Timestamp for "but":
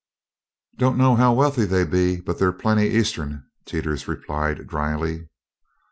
2.19-2.39